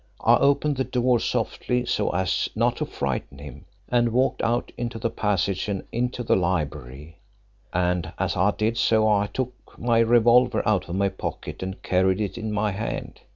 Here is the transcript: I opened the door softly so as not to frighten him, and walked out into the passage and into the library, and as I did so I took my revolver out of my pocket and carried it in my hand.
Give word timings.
I 0.25 0.37
opened 0.37 0.77
the 0.77 0.83
door 0.83 1.19
softly 1.19 1.85
so 1.85 2.09
as 2.09 2.49
not 2.55 2.77
to 2.77 2.87
frighten 2.87 3.37
him, 3.37 3.65
and 3.87 4.11
walked 4.11 4.41
out 4.41 4.71
into 4.75 4.97
the 4.97 5.11
passage 5.11 5.69
and 5.69 5.83
into 5.91 6.23
the 6.23 6.35
library, 6.35 7.19
and 7.71 8.11
as 8.17 8.35
I 8.35 8.49
did 8.49 8.79
so 8.79 9.07
I 9.07 9.27
took 9.27 9.53
my 9.77 9.99
revolver 9.99 10.67
out 10.67 10.89
of 10.89 10.95
my 10.95 11.09
pocket 11.09 11.61
and 11.61 11.79
carried 11.83 12.19
it 12.19 12.35
in 12.35 12.51
my 12.51 12.71
hand. 12.71 13.21